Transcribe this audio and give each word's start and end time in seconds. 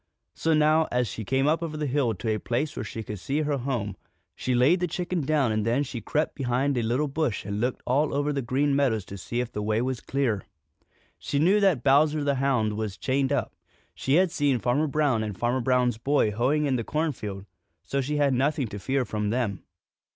So 0.33 0.55
now, 0.55 0.87
as 0.91 1.07
she 1.07 1.23
came 1.23 1.45
up 1.45 1.61
over 1.61 1.77
the 1.77 1.85
hill 1.85 2.15
to 2.15 2.33
a 2.33 2.39
place 2.39 2.75
where 2.75 2.83
she 2.83 3.03
could 3.03 3.19
see 3.19 3.41
her 3.41 3.59
home, 3.59 3.95
she 4.35 4.55
laid 4.55 4.79
the 4.79 4.87
chicken 4.87 5.21
down 5.23 5.51
and 5.51 5.63
then 5.63 5.83
she 5.83 6.01
crept 6.01 6.33
behind 6.33 6.75
a 6.75 6.81
little 6.81 7.07
bush 7.07 7.45
and 7.45 7.61
looked 7.61 7.83
all 7.85 8.11
over 8.11 8.33
the 8.33 8.41
Green 8.41 8.75
Meadows 8.75 9.05
to 9.05 9.17
see 9.19 9.41
if 9.41 9.51
the 9.51 9.61
way 9.61 9.79
was 9.79 10.01
clear. 10.01 10.47
She 11.19 11.37
knew 11.37 11.59
that 11.59 11.83
Bowser 11.83 12.23
the 12.23 12.37
Hound 12.41 12.77
was 12.77 12.97
chained 12.97 13.31
up. 13.31 13.53
She 13.93 14.15
had 14.15 14.31
seen 14.31 14.57
Farmer 14.57 14.87
Brown 14.87 15.21
and 15.21 15.37
Farmer 15.37 15.61
Brown's 15.61 15.99
boy 15.99 16.31
hoeing 16.31 16.65
in 16.65 16.77
the 16.77 16.83
cornfield, 16.83 17.45
so 17.83 18.01
she 18.01 18.17
had 18.17 18.33
nothing 18.33 18.65
to 18.69 18.79
fear 18.79 19.05
from 19.05 19.29
them. 19.29 19.61